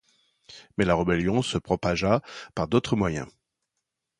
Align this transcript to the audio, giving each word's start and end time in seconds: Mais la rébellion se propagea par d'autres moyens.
Mais 0.77 0.85
la 0.85 0.95
rébellion 0.95 1.43
se 1.43 1.59
propagea 1.59 2.23
par 2.55 2.67
d'autres 2.67 2.95
moyens. 2.95 3.27